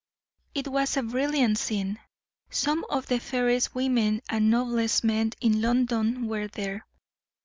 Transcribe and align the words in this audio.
It 0.55 0.67
was 0.67 0.97
a 0.97 1.03
brilliant 1.03 1.59
scene. 1.59 1.99
Some 2.49 2.83
of 2.89 3.05
the 3.05 3.19
fairest 3.19 3.75
women 3.75 4.23
and 4.29 4.49
noblest 4.49 5.03
men 5.03 5.33
in 5.41 5.61
London 5.61 6.27
were 6.27 6.47
there. 6.47 6.87